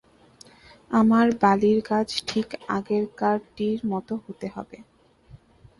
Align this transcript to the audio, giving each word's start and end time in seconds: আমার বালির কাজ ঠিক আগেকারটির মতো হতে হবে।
আমার 0.91 1.27
বালির 1.41 1.79
কাজ 1.89 2.07
ঠিক 2.27 2.47
আগেকারটির 2.69 3.79
মতো 3.91 4.13
হতে 4.25 4.47
হবে। 4.55 4.77